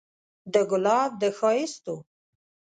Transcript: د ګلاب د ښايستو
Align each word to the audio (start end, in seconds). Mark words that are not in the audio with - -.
د 0.53 0.55
ګلاب 0.69 1.11
د 1.21 1.23
ښايستو 1.37 1.95